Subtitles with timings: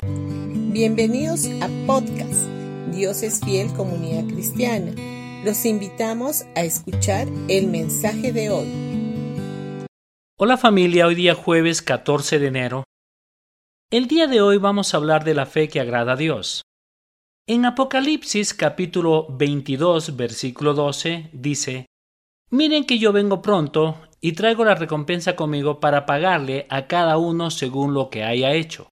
[0.00, 2.46] Bienvenidos a podcast
[2.92, 4.92] Dios es fiel comunidad cristiana.
[5.44, 9.86] Los invitamos a escuchar el mensaje de hoy.
[10.38, 12.84] Hola familia, hoy día jueves 14 de enero.
[13.90, 16.62] El día de hoy vamos a hablar de la fe que agrada a Dios.
[17.48, 21.86] En Apocalipsis capítulo 22 versículo 12 dice,
[22.50, 27.50] Miren que yo vengo pronto y traigo la recompensa conmigo para pagarle a cada uno
[27.50, 28.88] según lo que haya hecho.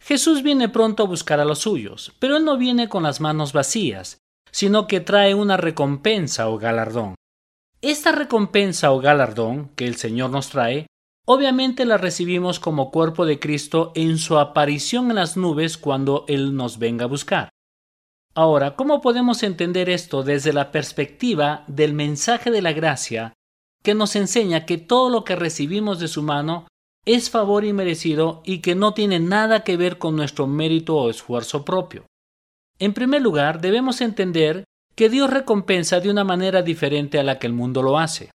[0.00, 3.52] Jesús viene pronto a buscar a los suyos, pero Él no viene con las manos
[3.52, 4.18] vacías,
[4.50, 7.14] sino que trae una recompensa o galardón.
[7.80, 10.86] Esta recompensa o galardón que el Señor nos trae,
[11.26, 16.56] obviamente la recibimos como cuerpo de Cristo en su aparición en las nubes cuando Él
[16.56, 17.50] nos venga a buscar.
[18.34, 23.34] Ahora, ¿cómo podemos entender esto desde la perspectiva del mensaje de la gracia
[23.82, 26.66] que nos enseña que todo lo que recibimos de su mano
[27.08, 31.64] es favor inmerecido y que no tiene nada que ver con nuestro mérito o esfuerzo
[31.64, 32.04] propio.
[32.78, 34.64] En primer lugar, debemos entender
[34.94, 38.30] que Dios recompensa de una manera diferente a la que el mundo lo hace.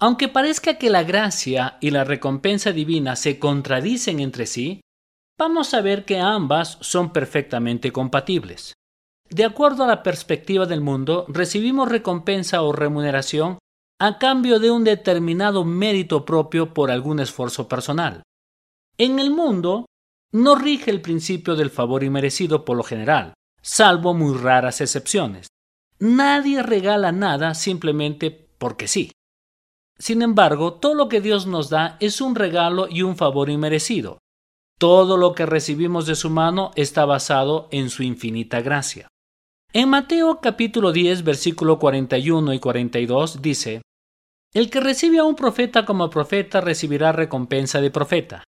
[0.00, 4.80] Aunque parezca que la gracia y la recompensa divina se contradicen entre sí,
[5.38, 8.72] vamos a ver que ambas son perfectamente compatibles.
[9.30, 13.58] De acuerdo a la perspectiva del mundo, recibimos recompensa o remuneración
[13.98, 18.22] a cambio de un determinado mérito propio por algún esfuerzo personal.
[18.98, 19.86] En el mundo
[20.32, 25.46] no rige el principio del favor inmerecido por lo general, salvo muy raras excepciones.
[25.98, 29.12] Nadie regala nada simplemente porque sí.
[29.98, 34.18] Sin embargo, todo lo que Dios nos da es un regalo y un favor inmerecido.
[34.78, 39.08] Todo lo que recibimos de su mano está basado en su infinita gracia.
[39.72, 43.82] En Mateo capítulo 10 versículo 41 y 42 dice,
[44.54, 48.44] El que recibe a un profeta como profeta recibirá recompensa de profeta.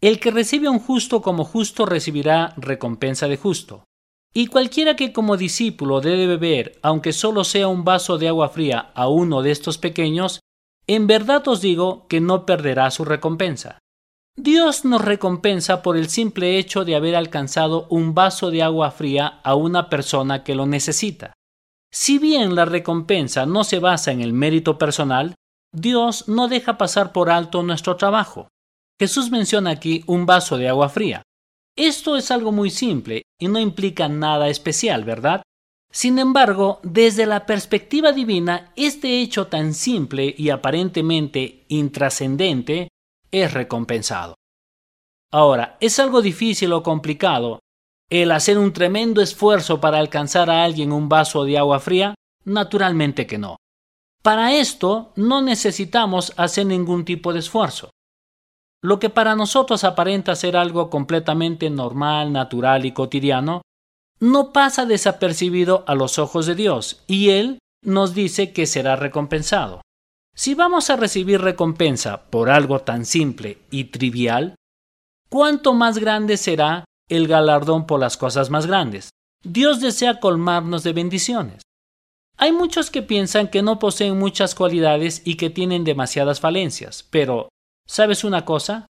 [0.00, 3.84] El que recibe a un justo como justo recibirá recompensa de justo.
[4.32, 8.92] Y cualquiera que como discípulo debe beber, aunque solo sea un vaso de agua fría,
[8.94, 10.40] a uno de estos pequeños,
[10.86, 13.78] en verdad os digo que no perderá su recompensa.
[14.36, 19.40] Dios nos recompensa por el simple hecho de haber alcanzado un vaso de agua fría
[19.42, 21.32] a una persona que lo necesita.
[21.90, 25.34] Si bien la recompensa no se basa en el mérito personal,
[25.72, 28.48] Dios no deja pasar por alto nuestro trabajo.
[28.98, 31.22] Jesús menciona aquí un vaso de agua fría.
[31.76, 35.42] Esto es algo muy simple y no implica nada especial, ¿verdad?
[35.92, 42.88] Sin embargo, desde la perspectiva divina, este hecho tan simple y aparentemente intrascendente
[43.30, 44.34] es recompensado.
[45.30, 47.60] Ahora, ¿es algo difícil o complicado
[48.10, 52.14] el hacer un tremendo esfuerzo para alcanzar a alguien un vaso de agua fría?
[52.44, 53.56] Naturalmente que no.
[54.22, 57.90] Para esto no necesitamos hacer ningún tipo de esfuerzo.
[58.82, 63.62] Lo que para nosotros aparenta ser algo completamente normal, natural y cotidiano,
[64.20, 69.80] no pasa desapercibido a los ojos de Dios, y Él nos dice que será recompensado.
[70.34, 74.54] Si vamos a recibir recompensa por algo tan simple y trivial,
[75.28, 79.10] ¿cuánto más grande será el galardón por las cosas más grandes?
[79.44, 81.62] Dios desea colmarnos de bendiciones.
[82.40, 87.48] Hay muchos que piensan que no poseen muchas cualidades y que tienen demasiadas falencias, pero
[87.84, 88.86] ¿sabes una cosa?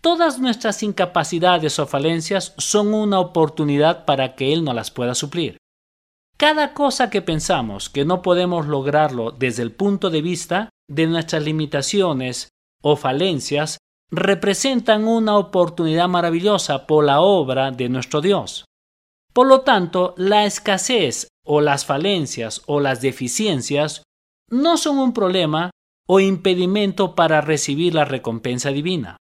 [0.00, 5.58] Todas nuestras incapacidades o falencias son una oportunidad para que Él no las pueda suplir.
[6.36, 11.44] Cada cosa que pensamos que no podemos lograrlo desde el punto de vista de nuestras
[11.44, 12.48] limitaciones
[12.82, 13.78] o falencias
[14.10, 18.64] representan una oportunidad maravillosa por la obra de nuestro Dios.
[19.32, 24.02] Por lo tanto, la escasez o las falencias o las deficiencias
[24.50, 25.70] no son un problema
[26.06, 29.16] o impedimento para recibir la recompensa divina.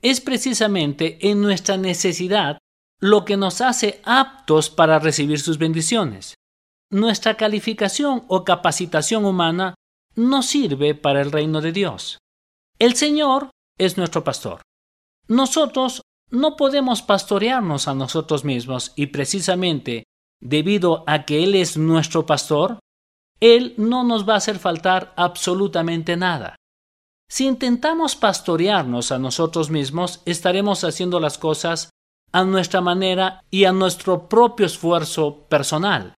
[0.00, 2.58] Es precisamente en nuestra necesidad
[3.00, 6.34] lo que nos hace aptos para recibir sus bendiciones
[6.94, 9.74] nuestra calificación o capacitación humana
[10.14, 12.18] no sirve para el reino de Dios.
[12.78, 14.62] El Señor es nuestro pastor.
[15.26, 20.04] Nosotros no podemos pastorearnos a nosotros mismos y precisamente
[20.44, 22.78] debido a que Él es nuestro pastor,
[23.40, 26.54] Él no nos va a hacer faltar absolutamente nada.
[27.28, 31.90] Si intentamos pastorearnos a nosotros mismos, estaremos haciendo las cosas
[32.30, 36.14] a nuestra manera y a nuestro propio esfuerzo personal.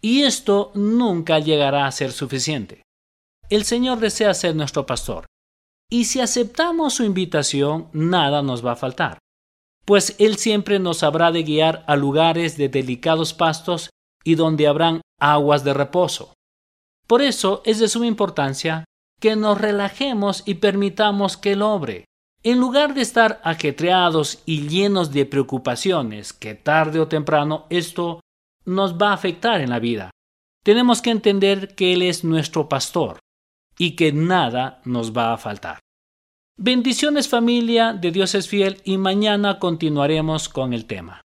[0.00, 2.82] Y esto nunca llegará a ser suficiente.
[3.50, 5.26] El Señor desea ser nuestro pastor.
[5.90, 9.18] Y si aceptamos su invitación, nada nos va a faltar,
[9.88, 13.88] pues Él siempre nos habrá de guiar a lugares de delicados pastos
[14.22, 16.34] y donde habrán aguas de reposo.
[17.06, 18.84] Por eso es de suma importancia
[19.18, 22.04] que nos relajemos y permitamos que Él obre.
[22.42, 28.20] En lugar de estar ajetreados y llenos de preocupaciones, que tarde o temprano esto
[28.66, 30.10] nos va a afectar en la vida,
[30.62, 33.20] tenemos que entender que Él es nuestro pastor
[33.78, 35.78] y que nada nos va a faltar.
[36.60, 41.20] Bendiciones familia de Dios es fiel y mañana continuaremos con el tema.